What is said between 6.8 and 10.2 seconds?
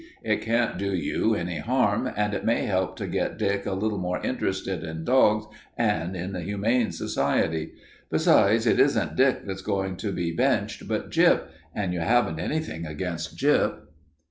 Society. Besides, it isn't Dick that's going to